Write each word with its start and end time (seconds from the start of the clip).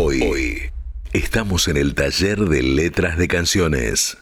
Hoy, 0.00 0.70
estamos 1.12 1.66
en 1.66 1.76
el 1.76 1.96
taller 1.96 2.38
de 2.38 2.62
letras 2.62 3.18
de 3.18 3.26
canciones. 3.26 4.16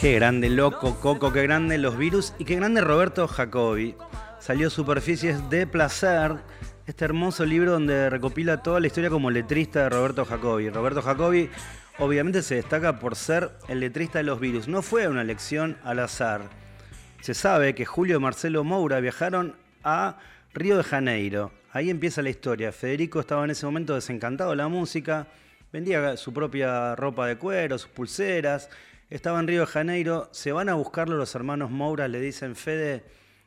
Qué 0.00 0.14
grande, 0.14 0.48
loco, 0.48 1.00
Coco, 1.00 1.32
qué 1.32 1.42
grande 1.42 1.76
los 1.76 1.98
virus 1.98 2.32
y 2.38 2.44
qué 2.44 2.54
grande 2.54 2.80
Roberto 2.80 3.26
Jacobi. 3.26 3.96
Salió 4.38 4.70
Superficies 4.70 5.50
de 5.50 5.66
Placer, 5.66 6.36
este 6.86 7.04
hermoso 7.04 7.44
libro 7.44 7.72
donde 7.72 8.08
recopila 8.08 8.62
toda 8.62 8.78
la 8.78 8.86
historia 8.86 9.10
como 9.10 9.28
letrista 9.28 9.82
de 9.82 9.88
Roberto 9.88 10.24
Jacobi. 10.24 10.70
Roberto 10.70 11.02
Jacobi 11.02 11.50
obviamente 11.98 12.42
se 12.42 12.54
destaca 12.54 13.00
por 13.00 13.16
ser 13.16 13.50
el 13.66 13.80
letrista 13.80 14.18
de 14.20 14.22
los 14.22 14.38
virus. 14.38 14.68
No 14.68 14.82
fue 14.82 15.08
una 15.08 15.22
elección 15.22 15.76
al 15.82 15.98
azar. 15.98 16.42
Se 17.20 17.34
sabe 17.34 17.74
que 17.74 17.84
Julio 17.84 18.18
y 18.18 18.20
Marcelo 18.20 18.62
Moura 18.62 19.00
viajaron 19.00 19.56
a 19.82 20.18
Río 20.54 20.76
de 20.76 20.84
Janeiro. 20.84 21.50
Ahí 21.72 21.90
empieza 21.90 22.22
la 22.22 22.30
historia. 22.30 22.70
Federico 22.70 23.18
estaba 23.18 23.44
en 23.44 23.50
ese 23.50 23.66
momento 23.66 23.96
desencantado 23.96 24.50
de 24.50 24.56
la 24.58 24.68
música, 24.68 25.26
vendía 25.72 26.16
su 26.16 26.32
propia 26.32 26.94
ropa 26.94 27.26
de 27.26 27.36
cuero, 27.36 27.76
sus 27.78 27.90
pulseras. 27.90 28.70
Estaba 29.10 29.40
en 29.40 29.48
Río 29.48 29.60
de 29.60 29.66
Janeiro, 29.66 30.28
se 30.32 30.52
van 30.52 30.68
a 30.68 30.74
buscarlo 30.74 31.16
los 31.16 31.34
hermanos 31.34 31.70
Moura, 31.70 32.08
le 32.08 32.20
dicen, 32.20 32.54
Fede, 32.54 33.04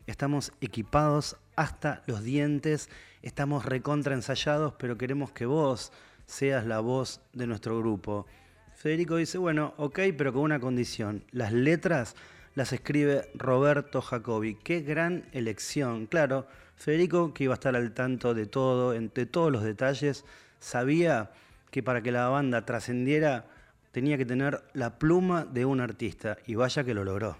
estamos 0.07 0.53
equipados 0.59 1.37
hasta 1.55 2.01
los 2.07 2.23
dientes, 2.23 2.89
estamos 3.21 3.63
recontra 3.63 4.15
ensayados, 4.15 4.73
pero 4.79 4.97
queremos 4.97 5.31
que 5.31 5.45
vos 5.45 5.93
seas 6.25 6.65
la 6.65 6.79
voz 6.79 7.21
de 7.33 7.45
nuestro 7.45 7.77
grupo. 7.77 8.25
Federico 8.73 9.17
dice, 9.17 9.37
bueno, 9.37 9.75
ok, 9.77 9.99
pero 10.17 10.33
con 10.33 10.41
una 10.41 10.59
condición. 10.59 11.25
Las 11.29 11.53
letras 11.53 12.15
las 12.55 12.73
escribe 12.73 13.29
Roberto 13.35 14.01
Jacobi. 14.01 14.55
Qué 14.55 14.81
gran 14.81 15.25
elección. 15.31 16.07
Claro, 16.07 16.47
Federico, 16.75 17.35
que 17.35 17.43
iba 17.43 17.53
a 17.53 17.61
estar 17.61 17.75
al 17.75 17.93
tanto 17.93 18.33
de 18.33 18.47
todo, 18.47 18.93
de 18.93 19.25
todos 19.27 19.51
los 19.51 19.61
detalles, 19.61 20.25
sabía 20.59 21.29
que 21.69 21.83
para 21.83 22.01
que 22.01 22.11
la 22.11 22.29
banda 22.29 22.65
trascendiera 22.65 23.45
tenía 23.91 24.17
que 24.17 24.25
tener 24.25 24.63
la 24.73 24.97
pluma 24.97 25.45
de 25.45 25.65
un 25.65 25.81
artista. 25.81 26.37
Y 26.47 26.55
vaya 26.55 26.83
que 26.83 26.93
lo 26.93 27.03
logró. 27.03 27.37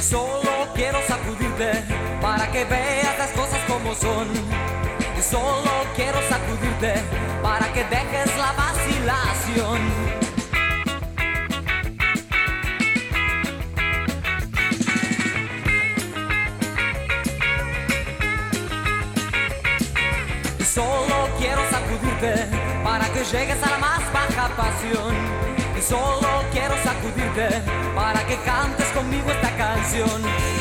Solo 0.00 0.72
quiero 0.74 0.98
sacudirte 1.06 1.84
para 2.20 2.50
que 2.50 2.64
veas 2.64 3.18
las 3.18 3.30
cosas 3.32 3.60
como 3.66 3.94
son. 3.94 4.77
Y 5.18 5.20
Solo 5.20 5.72
quiero 5.96 6.20
sacudirte 6.28 6.94
para 7.42 7.72
que 7.72 7.82
dejes 7.82 8.38
la 8.38 8.52
vacilación. 8.52 9.80
Y 20.60 20.62
Solo 20.62 21.28
quiero 21.36 21.62
sacudirte 21.68 22.46
para 22.84 23.04
que 23.06 23.24
llegues 23.24 23.60
a 23.60 23.70
la 23.70 23.78
más 23.78 24.12
baja 24.12 24.48
pasión. 24.56 25.57
Solo 25.88 26.44
quiero 26.52 26.76
sacudirte 26.84 27.48
para 27.96 28.22
que 28.26 28.36
cantes 28.44 28.86
conmigo 28.88 29.30
esta 29.30 29.56
canción. 29.56 30.20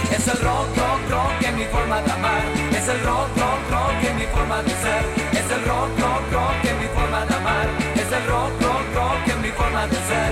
Es 0.10 0.26
el 0.26 0.40
rock, 0.40 0.68
rock, 0.78 1.10
rock 1.10 1.42
es 1.42 1.54
mi 1.54 1.66
forma 1.66 2.02
de 2.02 2.12
amar. 2.14 2.42
Es 2.72 2.88
el 2.88 3.04
rock, 3.04 3.28
rock, 3.36 3.60
rock 3.70 4.04
es 4.04 4.16
mi 4.16 4.26
forma 4.28 4.64
de 4.64 4.70
ser. 4.70 5.04
Es 5.34 5.52
el 5.52 5.66
rock, 5.66 6.00
rock, 6.00 6.32
rock 6.32 6.64
es 6.64 6.78
mi 6.80 6.88
forma 6.96 7.26
de 7.26 7.36
amar. 7.36 7.68
Es 7.96 8.10
el 8.10 8.26
rock, 8.26 8.62
rock, 8.62 8.96
rock 8.96 9.28
es 9.28 9.38
mi 9.40 9.50
forma 9.50 9.88
de 9.88 9.96
ser. 9.96 10.32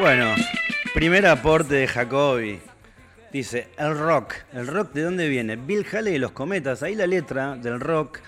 Bueno, 0.00 0.34
primer 0.92 1.24
aporte 1.24 1.76
de 1.76 1.86
Jacobi. 1.86 2.60
Dice, 3.38 3.68
el 3.78 3.96
rock. 3.96 4.34
¿El 4.52 4.66
rock 4.66 4.92
de 4.94 5.02
dónde 5.02 5.28
viene? 5.28 5.54
Bill 5.54 5.86
Haley 5.88 6.16
y 6.16 6.18
los 6.18 6.32
cometas. 6.32 6.82
Ahí 6.82 6.96
la 6.96 7.06
letra 7.06 7.54
del 7.54 7.78
rock 7.78 8.18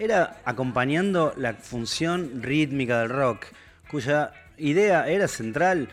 era 0.00 0.40
acompañando 0.44 1.32
la 1.36 1.54
función 1.54 2.42
rítmica 2.42 2.98
del 2.98 3.10
rock, 3.10 3.46
cuya 3.88 4.32
idea 4.56 5.06
era 5.06 5.28
central 5.28 5.88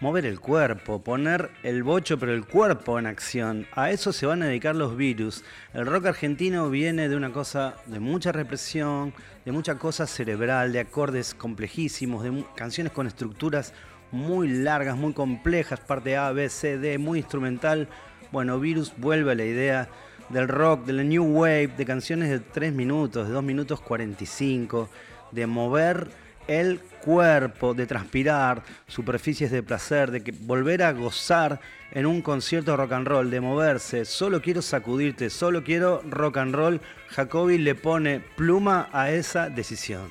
mover 0.00 0.26
el 0.26 0.40
cuerpo, 0.40 1.00
poner 1.00 1.52
el 1.62 1.84
bocho 1.84 2.18
pero 2.18 2.34
el 2.34 2.44
cuerpo 2.44 2.98
en 2.98 3.06
acción. 3.06 3.68
A 3.70 3.92
eso 3.92 4.12
se 4.12 4.26
van 4.26 4.42
a 4.42 4.46
dedicar 4.46 4.74
los 4.74 4.96
virus. 4.96 5.44
El 5.72 5.86
rock 5.86 6.06
argentino 6.06 6.70
viene 6.70 7.08
de 7.08 7.14
una 7.14 7.30
cosa 7.30 7.76
de 7.86 8.00
mucha 8.00 8.32
represión, 8.32 9.14
de 9.44 9.52
mucha 9.52 9.76
cosa 9.76 10.08
cerebral, 10.08 10.72
de 10.72 10.80
acordes 10.80 11.34
complejísimos, 11.34 12.24
de 12.24 12.44
canciones 12.56 12.92
con 12.92 13.06
estructuras 13.06 13.72
muy 14.10 14.48
largas, 14.48 14.96
muy 14.96 15.12
complejas, 15.12 15.80
parte 15.80 16.16
A, 16.16 16.32
B, 16.32 16.48
C, 16.48 16.78
D, 16.78 16.98
muy 16.98 17.18
instrumental. 17.20 17.88
Bueno, 18.30 18.60
Virus 18.60 18.92
vuelve 18.96 19.32
a 19.32 19.34
la 19.34 19.44
idea 19.44 19.88
del 20.28 20.48
rock, 20.48 20.84
de 20.84 20.92
la 20.92 21.02
new 21.02 21.24
wave, 21.24 21.68
de 21.68 21.86
canciones 21.86 22.28
de 22.28 22.40
3 22.40 22.72
minutos, 22.72 23.26
de 23.26 23.32
2 23.32 23.42
minutos 23.42 23.80
45, 23.80 24.88
de 25.32 25.46
mover 25.46 26.08
el 26.46 26.80
cuerpo, 26.80 27.74
de 27.74 27.86
transpirar, 27.86 28.62
superficies 28.86 29.50
de 29.50 29.62
placer, 29.62 30.10
de 30.10 30.34
volver 30.40 30.82
a 30.82 30.92
gozar 30.92 31.60
en 31.92 32.06
un 32.06 32.22
concierto 32.22 32.76
rock 32.76 32.92
and 32.92 33.06
roll, 33.06 33.30
de 33.30 33.40
moverse, 33.40 34.04
solo 34.04 34.42
quiero 34.42 34.62
sacudirte, 34.62 35.30
solo 35.30 35.62
quiero 35.62 36.02
rock 36.08 36.38
and 36.38 36.54
roll, 36.54 36.80
Jacobi 37.08 37.58
le 37.58 37.74
pone 37.74 38.20
pluma 38.36 38.88
a 38.92 39.10
esa 39.10 39.48
decisión. 39.48 40.08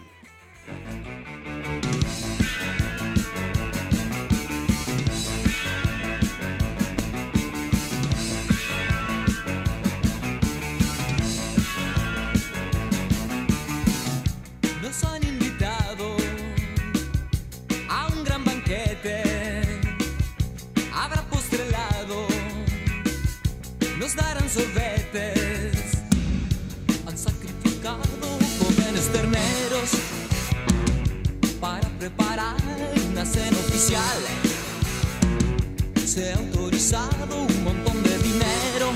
Autorizado 36.94 37.42
un 37.42 37.64
montón 37.66 38.02
de 38.02 38.18
dinero, 38.20 38.94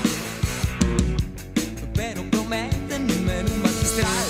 pero 1.94 2.22
prometen 2.30 3.02
un 3.02 3.24
menú 3.26 3.54
magistral. 3.62 4.28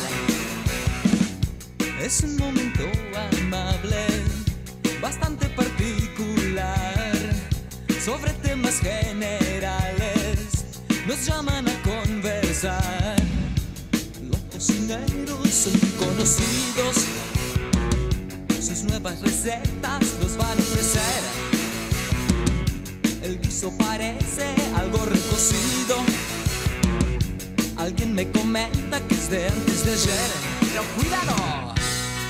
Es 2.01 2.23
un 2.25 2.39
momento 2.39 2.83
amable, 3.41 4.05
bastante 5.01 5.49
particular, 5.51 7.13
sobre 8.05 8.33
temas 8.33 8.81
generales. 8.81 10.65
Nos 11.07 11.25
llaman 11.25 11.69
a 11.69 11.83
conversar. 11.83 13.17
Los 14.29 14.41
cocineros 14.53 15.51
son 15.51 15.79
conocidos, 16.01 16.97
sus 18.61 18.83
nuevas 18.83 19.21
recetas 19.21 20.03
nos 20.21 20.37
van 20.37 20.59
a 20.59 20.63
ofrecer. 20.63 21.52
El 23.33 23.41
guiso 23.41 23.73
parece 23.79 24.45
algo 24.77 24.99
recocido. 25.07 25.97
Alguien 27.79 28.15
me 28.15 28.31
comenta 28.31 29.01
que 29.09 29.15
es 29.15 29.31
de 29.31 29.47
antes 29.49 29.87
de 29.87 29.93
ayer. 29.93 30.31
Pero 30.61 30.83
cuidado, 30.95 31.33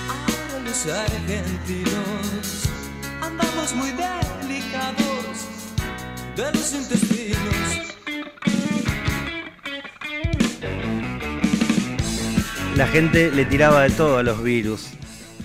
ahora 0.09 0.59
los 0.65 0.87
argentinos 0.87 2.69
andamos 3.21 3.75
muy 3.75 3.91
delicados 3.91 5.49
de 6.37 6.53
los 6.53 6.73
intestinos. 6.73 7.41
La 12.77 12.87
gente 12.87 13.33
le 13.33 13.45
tiraba 13.45 13.83
de 13.83 13.91
todo 13.91 14.19
a 14.19 14.23
los 14.23 14.41
virus, 14.41 14.91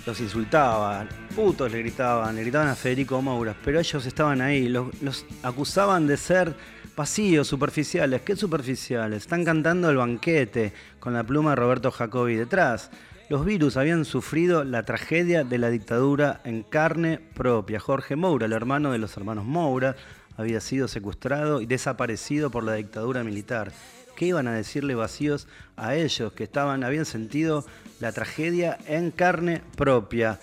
los 0.07 0.21
insultaba, 0.21 1.05
putos 1.35 1.69
le 1.69 1.79
gritaban, 1.79 2.33
le 2.33 2.41
gritaban 2.41 2.69
a 2.69 2.75
Federico 2.75 3.21
Moura, 3.21 3.53
pero 3.61 3.77
ellos 3.77 4.05
estaban 4.05 4.39
ahí, 4.39 4.69
los, 4.69 5.25
acusaban 5.43 6.07
de 6.07 6.15
ser 6.15 6.55
vacíos, 6.95 7.45
superficiales. 7.45 8.21
¿Qué 8.21 8.37
superficiales? 8.37 9.23
Están 9.23 9.43
cantando 9.43 9.89
el 9.89 9.97
banquete 9.97 10.71
con 11.01 11.13
la 11.13 11.25
pluma 11.25 11.49
de 11.49 11.55
Roberto 11.57 11.91
Jacobi 11.91 12.35
detrás. 12.35 12.89
Los 13.27 13.43
virus 13.43 13.75
habían 13.75 14.05
sufrido 14.05 14.63
la 14.63 14.83
tragedia 14.83 15.43
de 15.43 15.57
la 15.57 15.69
dictadura 15.69 16.39
en 16.45 16.63
carne 16.63 17.19
propia. 17.33 17.77
Jorge 17.77 18.15
Moura, 18.15 18.45
el 18.45 18.53
hermano 18.53 18.93
de 18.93 18.99
los 18.99 19.17
hermanos 19.17 19.43
Moura, 19.43 19.97
había 20.37 20.61
sido 20.61 20.87
secuestrado 20.87 21.59
y 21.59 21.65
desaparecido 21.65 22.49
por 22.49 22.63
la 22.63 22.75
dictadura 22.75 23.25
militar. 23.25 23.73
¿Qué 24.17 24.25
iban 24.25 24.47
a 24.47 24.53
decirle 24.53 24.95
vacíos 24.95 25.47
a 25.75 25.93
ellos 25.93 26.33
que 26.33 26.43
estaban, 26.43 26.83
habían 26.83 27.05
sentido 27.05 27.63
la 27.99 28.11
tragedia 28.11 28.79
en 28.87 29.11
carne 29.11 29.61
propia? 29.75 30.39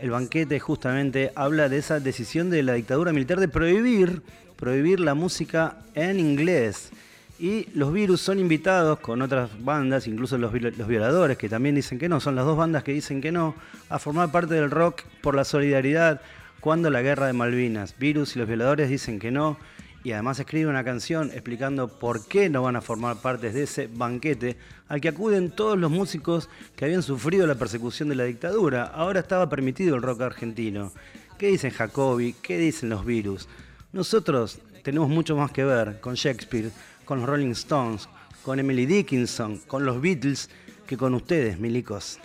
El 0.00 0.10
banquete 0.10 0.58
justamente 0.58 1.30
habla 1.36 1.68
de 1.68 1.78
esa 1.78 2.00
decisión 2.00 2.50
de 2.50 2.64
la 2.64 2.72
dictadura 2.72 3.12
militar 3.12 3.38
de 3.38 3.46
prohibir, 3.46 4.22
prohibir 4.56 4.98
la 4.98 5.14
música 5.14 5.76
en 5.94 6.18
inglés. 6.18 6.90
Y 7.38 7.68
los 7.74 7.92
virus 7.92 8.20
son 8.20 8.40
invitados 8.40 8.98
con 8.98 9.22
otras 9.22 9.50
bandas, 9.62 10.08
incluso 10.08 10.36
los, 10.36 10.52
los, 10.52 10.88
violadores, 10.88 11.38
que 11.38 11.48
también 11.48 11.76
dicen 11.76 12.00
que 12.00 12.08
no, 12.08 12.18
son 12.18 12.34
las 12.34 12.44
dos 12.44 12.56
bandas 12.56 12.82
que 12.82 12.92
dicen 12.92 13.20
que 13.20 13.30
no, 13.30 13.54
a 13.88 14.00
formar 14.00 14.32
parte 14.32 14.54
del 14.54 14.72
rock 14.72 15.02
por 15.20 15.36
la 15.36 15.44
solidaridad 15.44 16.20
cuando 16.58 16.90
la 16.90 17.02
guerra 17.02 17.28
de 17.28 17.34
Malvinas. 17.34 17.94
Virus 18.00 18.34
y 18.34 18.40
los 18.40 18.48
violadores 18.48 18.90
dicen 18.90 19.20
que 19.20 19.30
no 19.30 19.58
y 20.04 20.12
además 20.12 20.38
escribe 20.40 20.68
una 20.68 20.84
canción 20.84 21.30
explicando 21.32 21.88
por 21.88 22.26
qué 22.26 22.48
no 22.48 22.62
van 22.62 22.76
a 22.76 22.80
formar 22.80 23.16
parte 23.16 23.50
de 23.50 23.62
ese 23.62 23.88
banquete 23.92 24.56
al 24.88 25.00
que 25.00 25.08
acuden 25.08 25.50
todos 25.50 25.78
los 25.78 25.90
músicos 25.90 26.48
que 26.74 26.84
habían 26.84 27.02
sufrido 27.02 27.46
la 27.46 27.54
persecución 27.54 28.08
de 28.08 28.16
la 28.16 28.24
dictadura. 28.24 28.84
Ahora 28.84 29.20
estaba 29.20 29.48
permitido 29.48 29.94
el 29.94 30.02
rock 30.02 30.22
argentino. 30.22 30.92
¿Qué 31.38 31.48
dicen 31.48 31.70
Jacobi? 31.70 32.34
¿Qué 32.42 32.58
dicen 32.58 32.88
los 32.88 33.04
virus? 33.04 33.48
Nosotros 33.92 34.58
tenemos 34.82 35.08
mucho 35.08 35.36
más 35.36 35.50
que 35.50 35.64
ver 35.64 36.00
con 36.00 36.14
Shakespeare, 36.14 36.70
con 37.04 37.20
los 37.20 37.28
Rolling 37.28 37.52
Stones, 37.52 38.08
con 38.42 38.58
Emily 38.58 38.86
Dickinson, 38.86 39.58
con 39.66 39.84
los 39.84 40.00
Beatles, 40.00 40.50
que 40.86 40.96
con 40.96 41.14
ustedes, 41.14 41.58
milicos. 41.58 42.18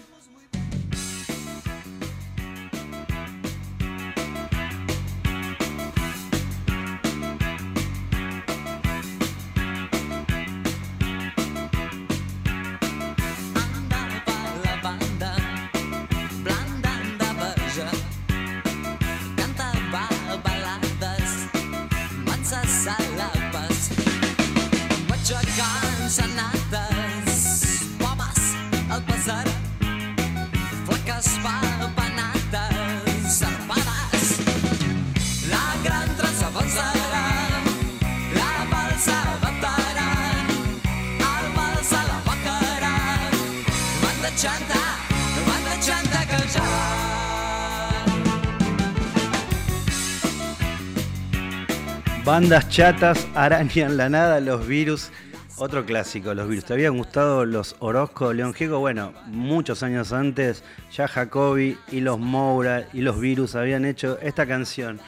Bandas 52.27 52.67
chatas 52.67 53.25
arañan 53.35 53.95
la 53.95 54.09
nada, 54.09 54.41
los 54.41 54.67
virus. 54.67 55.11
Otro 55.55 55.85
clásico, 55.85 56.33
los 56.33 56.49
virus. 56.49 56.65
¿Te 56.65 56.73
habían 56.73 56.97
gustado 56.97 57.45
los 57.45 57.77
Orozco, 57.79 58.33
León 58.33 58.53
Gieco? 58.53 58.79
Bueno, 58.79 59.13
muchos 59.27 59.81
años 59.81 60.11
antes, 60.11 60.61
ya 60.91 61.07
Jacobi 61.07 61.77
y 61.89 62.01
los 62.01 62.19
Moura 62.19 62.85
y 62.91 62.99
los 62.99 63.17
virus 63.21 63.55
habían 63.55 63.85
hecho 63.85 64.19
esta 64.21 64.45
canción. 64.45 64.99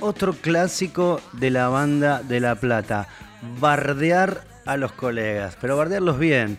Otro 0.00 0.34
clásico 0.34 1.22
de 1.32 1.50
la 1.50 1.68
banda 1.68 2.22
de 2.22 2.40
La 2.40 2.56
Plata. 2.56 3.08
Bardear 3.58 4.44
a 4.66 4.76
los 4.76 4.92
colegas, 4.92 5.56
pero 5.58 5.78
bardearlos 5.78 6.18
bien. 6.18 6.58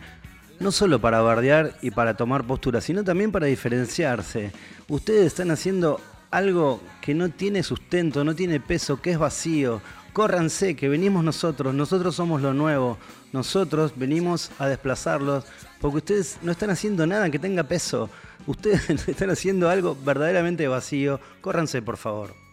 No 0.60 0.72
solo 0.72 1.00
para 1.00 1.22
bardear 1.22 1.78
y 1.82 1.92
para 1.92 2.18
tomar 2.18 2.46
postura, 2.46 2.82
sino 2.82 3.04
también 3.04 3.32
para 3.32 3.46
diferenciarse. 3.46 4.52
Ustedes 4.88 5.28
están 5.28 5.52
haciendo 5.52 6.02
algo 6.32 6.82
que 7.02 7.14
no 7.14 7.30
tiene 7.30 7.64
sustento, 7.64 8.24
no 8.24 8.36
tiene 8.36 8.60
peso, 8.60 9.02
que 9.02 9.12
es 9.12 9.20
vacío, 9.20 9.82
córranse, 10.14 10.76
que 10.76 10.90
venimos 10.90 11.24
nosotros, 11.24 11.74
nosotros 11.74 12.16
somos 12.16 12.42
lo 12.42 12.54
nuevo, 12.54 12.98
nosotros 13.34 13.94
venimos 13.96 14.52
a 14.58 14.68
desplazarlos, 14.68 15.46
porque 15.80 15.98
ustedes 15.98 16.40
no 16.42 16.52
están 16.52 16.72
haciendo 16.72 17.06
nada 17.06 17.30
que 17.30 17.40
tenga 17.40 17.64
peso, 17.64 18.10
ustedes 18.48 18.90
están 19.08 19.30
haciendo 19.30 19.70
algo 19.70 19.96
verdaderamente 20.04 20.68
vacío, 20.68 21.20
córranse 21.42 21.82
por 21.82 21.98
favor. 21.98 22.47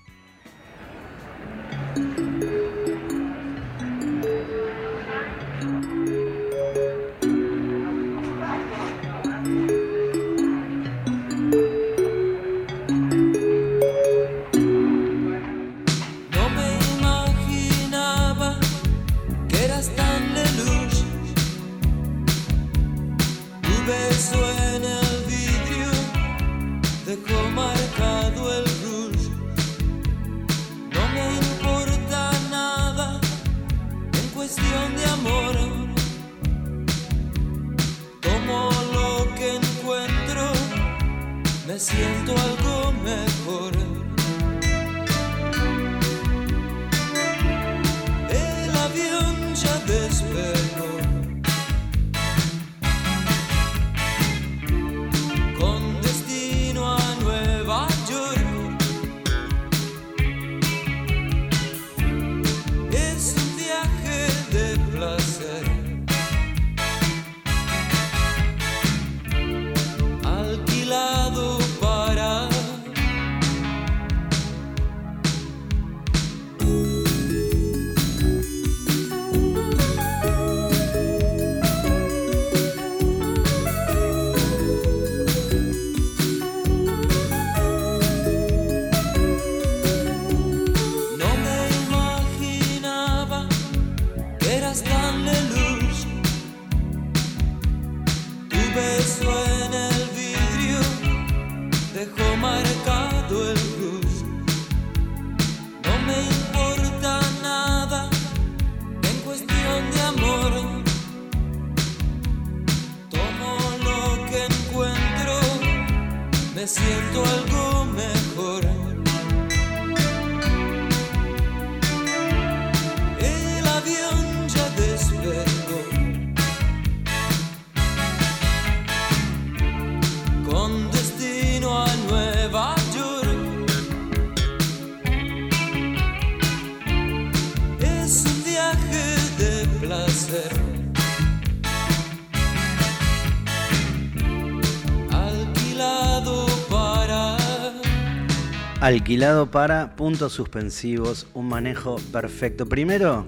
Alquilado 148.84 149.50
para 149.50 149.96
puntos 149.96 150.34
suspensivos, 150.34 151.26
un 151.32 151.48
manejo 151.48 151.96
perfecto. 152.12 152.66
Primero, 152.66 153.26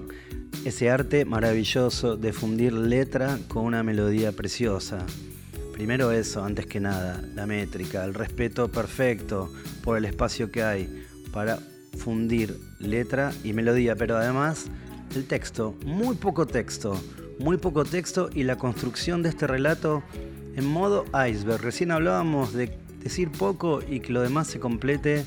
ese 0.65 0.91
arte 0.91 1.25
maravilloso 1.25 2.15
de 2.15 2.31
fundir 2.31 2.73
letra 2.73 3.39
con 3.47 3.65
una 3.65 3.81
melodía 3.81 4.31
preciosa. 4.33 5.03
Primero 5.73 6.11
eso, 6.11 6.43
antes 6.43 6.67
que 6.67 6.79
nada, 6.79 7.23
la 7.33 7.47
métrica, 7.47 8.05
el 8.05 8.13
respeto 8.13 8.67
perfecto 8.71 9.51
por 9.83 9.97
el 9.97 10.05
espacio 10.05 10.51
que 10.51 10.61
hay 10.61 11.07
para 11.33 11.57
fundir 11.97 12.59
letra 12.79 13.33
y 13.43 13.53
melodía, 13.53 13.95
pero 13.95 14.15
además 14.15 14.67
el 15.15 15.25
texto, 15.25 15.73
muy 15.87 16.17
poco 16.17 16.45
texto, 16.45 17.01
muy 17.39 17.57
poco 17.57 17.83
texto 17.83 18.29
y 18.31 18.43
la 18.43 18.59
construcción 18.59 19.23
de 19.23 19.29
este 19.29 19.47
relato 19.47 20.03
en 20.55 20.67
modo 20.67 21.05
iceberg. 21.27 21.63
Recién 21.63 21.89
hablábamos 21.89 22.53
de 22.53 22.77
decir 23.01 23.31
poco 23.31 23.79
y 23.81 24.01
que 24.01 24.13
lo 24.13 24.21
demás 24.21 24.45
se 24.45 24.59
complete 24.59 25.25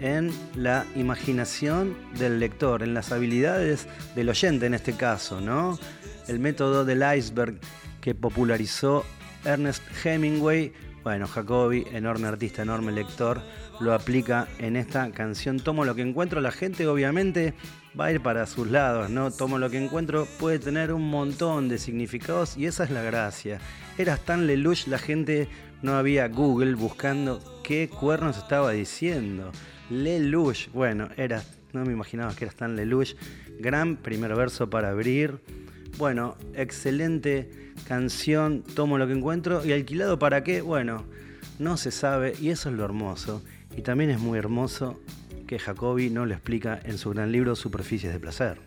en 0.00 0.32
la 0.56 0.86
imaginación 0.96 1.94
del 2.18 2.40
lector, 2.40 2.82
en 2.82 2.94
las 2.94 3.12
habilidades 3.12 3.86
del 4.16 4.30
oyente 4.30 4.66
en 4.66 4.74
este 4.74 4.94
caso, 4.94 5.40
¿no? 5.40 5.78
El 6.26 6.40
método 6.40 6.84
del 6.84 7.04
iceberg 7.16 7.60
que 8.00 8.14
popularizó 8.14 9.04
Ernest 9.44 9.82
Hemingway, 10.04 10.72
bueno, 11.04 11.26
Jacobi, 11.26 11.86
enorme 11.92 12.28
artista, 12.28 12.62
enorme 12.62 12.92
lector, 12.92 13.42
lo 13.80 13.94
aplica 13.94 14.48
en 14.58 14.76
esta 14.76 15.10
canción. 15.12 15.60
Tomo 15.60 15.84
lo 15.84 15.94
que 15.94 16.02
encuentro, 16.02 16.40
la 16.40 16.52
gente 16.52 16.86
obviamente 16.86 17.54
va 17.98 18.06
a 18.06 18.12
ir 18.12 18.20
para 18.20 18.46
sus 18.46 18.68
lados, 18.68 19.10
¿no? 19.10 19.30
Tomo 19.30 19.58
lo 19.58 19.70
que 19.70 19.82
encuentro, 19.82 20.26
puede 20.38 20.58
tener 20.58 20.92
un 20.92 21.08
montón 21.08 21.68
de 21.68 21.78
significados 21.78 22.56
y 22.56 22.66
esa 22.66 22.84
es 22.84 22.90
la 22.90 23.02
gracia. 23.02 23.60
Era 23.98 24.16
tan 24.16 24.46
Lelouch, 24.46 24.86
la 24.86 24.98
gente 24.98 25.48
no 25.82 25.94
había 25.94 26.28
Google 26.28 26.74
buscando 26.74 27.60
qué 27.62 27.88
cuernos 27.88 28.36
estaba 28.38 28.70
diciendo. 28.72 29.52
Lelouch, 29.90 30.70
bueno, 30.72 31.08
era, 31.16 31.42
no 31.72 31.84
me 31.84 31.92
imaginaba 31.92 32.34
que 32.34 32.44
era 32.44 32.54
tan 32.54 32.76
Lelouch. 32.76 33.14
Gran 33.58 33.96
primer 33.96 34.34
verso 34.34 34.70
para 34.70 34.90
abrir. 34.90 35.40
Bueno, 35.98 36.36
excelente 36.54 37.50
canción, 37.86 38.62
tomo 38.62 38.98
lo 38.98 39.06
que 39.06 39.12
encuentro. 39.12 39.64
¿Y 39.64 39.72
alquilado 39.72 40.18
para 40.18 40.44
qué? 40.44 40.62
Bueno, 40.62 41.04
no 41.58 41.76
se 41.76 41.90
sabe 41.90 42.34
y 42.40 42.50
eso 42.50 42.70
es 42.70 42.76
lo 42.76 42.84
hermoso. 42.84 43.42
Y 43.76 43.82
también 43.82 44.10
es 44.10 44.20
muy 44.20 44.38
hermoso 44.38 45.00
que 45.46 45.58
Jacobi 45.58 46.10
no 46.10 46.24
lo 46.24 46.34
explica 46.34 46.80
en 46.84 46.96
su 46.96 47.10
gran 47.10 47.32
libro 47.32 47.56
Superficies 47.56 48.12
de 48.12 48.20
Placer. 48.20 48.58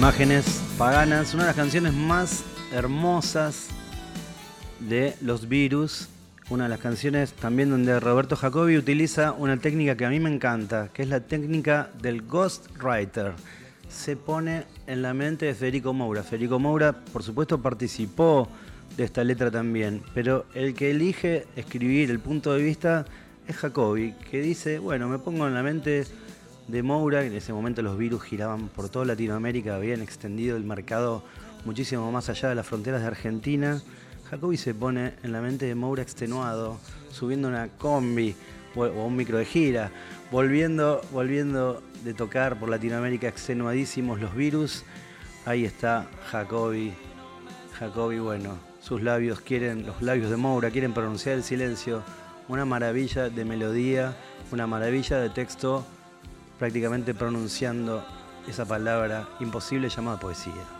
Imágenes 0.00 0.62
Paganas, 0.78 1.34
una 1.34 1.42
de 1.42 1.48
las 1.48 1.56
canciones 1.56 1.92
más 1.92 2.42
hermosas 2.72 3.68
de 4.78 5.14
Los 5.20 5.46
Virus, 5.46 6.08
una 6.48 6.64
de 6.64 6.70
las 6.70 6.80
canciones 6.80 7.34
también 7.34 7.68
donde 7.68 8.00
Roberto 8.00 8.34
Jacobi 8.34 8.78
utiliza 8.78 9.32
una 9.32 9.58
técnica 9.58 9.98
que 9.98 10.06
a 10.06 10.08
mí 10.08 10.18
me 10.18 10.32
encanta, 10.32 10.88
que 10.94 11.02
es 11.02 11.08
la 11.10 11.20
técnica 11.20 11.90
del 12.00 12.22
ghostwriter. 12.22 13.34
Se 13.90 14.16
pone 14.16 14.64
en 14.86 15.02
la 15.02 15.12
mente 15.12 15.44
de 15.44 15.54
Federico 15.54 15.92
Moura. 15.92 16.22
Federico 16.22 16.58
Moura, 16.58 16.94
por 16.94 17.22
supuesto, 17.22 17.60
participó 17.60 18.48
de 18.96 19.04
esta 19.04 19.22
letra 19.22 19.50
también, 19.50 20.02
pero 20.14 20.46
el 20.54 20.72
que 20.72 20.92
elige 20.92 21.46
escribir 21.56 22.10
el 22.10 22.20
punto 22.20 22.54
de 22.54 22.62
vista 22.62 23.04
es 23.46 23.54
Jacobi, 23.54 24.14
que 24.30 24.40
dice, 24.40 24.78
bueno, 24.78 25.08
me 25.08 25.18
pongo 25.18 25.46
en 25.46 25.52
la 25.52 25.62
mente 25.62 26.06
de 26.70 26.82
Moura, 26.82 27.24
en 27.24 27.34
ese 27.34 27.52
momento 27.52 27.82
los 27.82 27.98
virus 27.98 28.22
giraban 28.22 28.68
por 28.68 28.88
toda 28.88 29.04
Latinoamérica, 29.04 29.74
habían 29.74 30.02
extendido 30.02 30.56
el 30.56 30.64
mercado 30.64 31.24
muchísimo 31.64 32.10
más 32.12 32.28
allá 32.28 32.48
de 32.48 32.54
las 32.54 32.66
fronteras 32.66 33.00
de 33.00 33.08
Argentina. 33.08 33.82
Jacobi 34.30 34.56
se 34.56 34.74
pone 34.74 35.14
en 35.22 35.32
la 35.32 35.40
mente 35.40 35.66
de 35.66 35.74
Moura 35.74 36.02
extenuado, 36.02 36.78
subiendo 37.10 37.48
una 37.48 37.68
combi 37.68 38.34
o, 38.76 38.84
un 38.86 39.16
micro 39.16 39.38
de 39.38 39.44
gira, 39.44 39.90
volviendo, 40.30 41.00
volviendo 41.12 41.82
de 42.04 42.14
tocar 42.14 42.58
por 42.58 42.68
Latinoamérica 42.68 43.26
extenuadísimos 43.26 44.20
los 44.20 44.34
virus. 44.34 44.84
Ahí 45.46 45.64
está 45.64 46.08
Jacobi. 46.30 46.92
Jacobi, 47.78 48.20
bueno, 48.20 48.58
sus 48.80 49.02
labios 49.02 49.40
quieren, 49.40 49.86
los 49.86 50.02
labios 50.02 50.30
de 50.30 50.36
Moura 50.36 50.70
quieren 50.70 50.92
pronunciar 50.92 51.36
el 51.36 51.42
silencio. 51.42 52.02
Una 52.48 52.64
maravilla 52.64 53.28
de 53.28 53.44
melodía, 53.44 54.14
una 54.52 54.66
maravilla 54.66 55.18
de 55.18 55.30
texto 55.30 55.84
prácticamente 56.60 57.14
pronunciando 57.14 58.04
esa 58.46 58.66
palabra 58.66 59.26
imposible 59.40 59.88
llamada 59.88 60.20
poesía. 60.20 60.79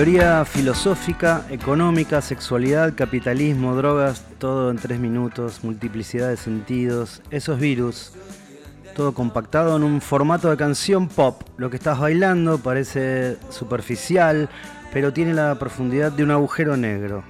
Teoría 0.00 0.46
filosófica, 0.46 1.44
económica, 1.50 2.22
sexualidad, 2.22 2.94
capitalismo, 2.94 3.76
drogas, 3.76 4.24
todo 4.38 4.70
en 4.70 4.78
tres 4.78 4.98
minutos, 4.98 5.62
multiplicidad 5.62 6.30
de 6.30 6.38
sentidos, 6.38 7.20
esos 7.30 7.60
virus, 7.60 8.14
todo 8.96 9.12
compactado 9.12 9.76
en 9.76 9.82
un 9.82 10.00
formato 10.00 10.48
de 10.48 10.56
canción 10.56 11.06
pop. 11.06 11.42
Lo 11.58 11.68
que 11.68 11.76
estás 11.76 12.00
bailando 12.00 12.56
parece 12.56 13.36
superficial, 13.50 14.48
pero 14.90 15.12
tiene 15.12 15.34
la 15.34 15.58
profundidad 15.58 16.10
de 16.10 16.24
un 16.24 16.30
agujero 16.30 16.78
negro. 16.78 17.22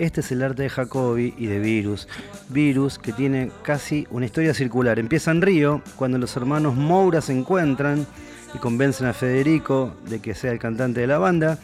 Este 0.00 0.20
es 0.20 0.32
el 0.32 0.42
arte 0.42 0.64
de 0.64 0.68
Jacobi 0.68 1.32
y 1.38 1.46
de 1.46 1.60
Virus. 1.60 2.08
Virus 2.48 2.98
que 2.98 3.12
tiene 3.12 3.52
casi 3.62 4.08
una 4.10 4.26
historia 4.26 4.52
circular. 4.52 4.98
Empieza 4.98 5.30
en 5.30 5.42
Río, 5.42 5.80
cuando 5.94 6.18
los 6.18 6.36
hermanos 6.36 6.74
Moura 6.74 7.20
se 7.20 7.38
encuentran 7.38 8.04
y 8.52 8.58
convencen 8.58 9.06
a 9.06 9.12
Federico 9.12 9.94
de 10.08 10.18
que 10.18 10.34
sea 10.34 10.50
el 10.50 10.58
cantante 10.58 11.02
de 11.02 11.06
la 11.06 11.18
banda 11.18 11.60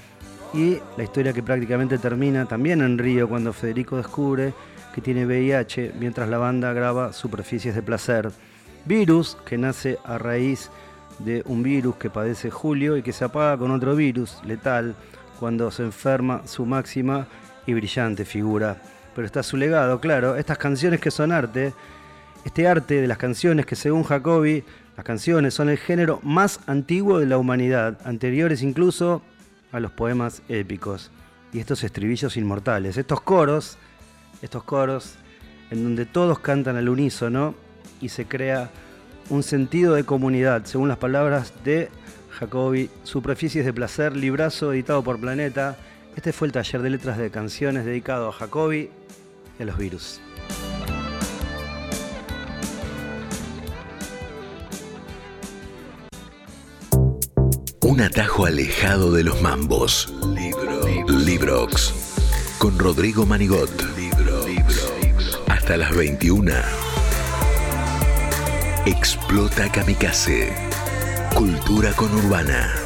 y 0.52 0.78
la 0.96 1.04
historia 1.04 1.32
que 1.32 1.42
prácticamente 1.42 1.98
termina 1.98 2.46
también 2.46 2.80
en 2.80 2.98
Río 2.98 3.28
cuando 3.28 3.52
Federico 3.52 3.96
descubre 3.96 4.52
que 4.94 5.00
tiene 5.00 5.26
VIH 5.26 5.92
mientras 5.98 6.28
la 6.28 6.38
banda 6.38 6.72
graba 6.72 7.12
Superficies 7.12 7.74
de 7.74 7.82
Placer. 7.82 8.30
Virus 8.84 9.36
que 9.44 9.58
nace 9.58 9.98
a 10.04 10.16
raíz 10.16 10.70
de 11.18 11.42
un 11.46 11.62
virus 11.62 11.96
que 11.96 12.10
padece 12.10 12.50
Julio 12.50 12.96
y 12.96 13.02
que 13.02 13.12
se 13.12 13.24
apaga 13.24 13.58
con 13.58 13.70
otro 13.70 13.96
virus 13.96 14.38
letal 14.44 14.94
cuando 15.38 15.70
se 15.70 15.82
enferma 15.82 16.46
su 16.46 16.64
máxima 16.64 17.26
y 17.66 17.74
brillante 17.74 18.24
figura. 18.24 18.80
Pero 19.14 19.26
está 19.26 19.42
su 19.42 19.56
legado, 19.56 20.00
claro, 20.00 20.36
estas 20.36 20.58
canciones 20.58 21.00
que 21.00 21.10
son 21.10 21.32
arte, 21.32 21.72
este 22.44 22.68
arte 22.68 23.00
de 23.00 23.06
las 23.06 23.18
canciones 23.18 23.66
que 23.66 23.76
según 23.76 24.02
Jacobi, 24.02 24.64
las 24.96 25.04
canciones 25.04 25.52
son 25.52 25.68
el 25.68 25.78
género 25.78 26.20
más 26.22 26.60
antiguo 26.66 27.18
de 27.18 27.26
la 27.26 27.38
humanidad, 27.38 27.98
anteriores 28.04 28.62
incluso 28.62 29.22
a 29.76 29.80
los 29.80 29.92
poemas 29.92 30.42
épicos 30.48 31.10
y 31.52 31.60
estos 31.60 31.84
estribillos 31.84 32.38
inmortales, 32.38 32.96
estos 32.96 33.20
coros, 33.20 33.76
estos 34.40 34.64
coros 34.64 35.16
en 35.70 35.82
donde 35.82 36.06
todos 36.06 36.38
cantan 36.38 36.76
al 36.76 36.88
unísono 36.88 37.54
y 38.00 38.08
se 38.08 38.24
crea 38.24 38.70
un 39.28 39.42
sentido 39.42 39.94
de 39.94 40.04
comunidad, 40.04 40.64
según 40.64 40.88
las 40.88 40.96
palabras 40.96 41.52
de 41.62 41.90
Jacobi, 42.30 42.88
Superficies 43.02 43.66
de 43.66 43.72
Placer, 43.74 44.16
librazo 44.16 44.72
editado 44.72 45.02
por 45.02 45.20
Planeta. 45.20 45.76
Este 46.16 46.32
fue 46.32 46.48
el 46.48 46.52
taller 46.52 46.80
de 46.80 46.90
letras 46.90 47.18
de 47.18 47.30
canciones 47.30 47.84
dedicado 47.84 48.30
a 48.30 48.32
Jacobi 48.32 48.88
y 49.58 49.62
a 49.62 49.66
los 49.66 49.76
virus. 49.76 50.20
Un 57.96 58.02
atajo 58.02 58.44
alejado 58.44 59.10
de 59.10 59.24
los 59.24 59.40
mambos. 59.40 60.12
Librox. 61.08 61.94
Con 62.58 62.78
Rodrigo 62.78 63.24
Manigot. 63.24 63.70
Hasta 65.48 65.78
las 65.78 65.96
21. 65.96 66.52
Explota 68.84 69.72
Kamikaze. 69.72 70.52
Cultura 71.34 71.94
con 71.94 72.14
Urbana. 72.14 72.85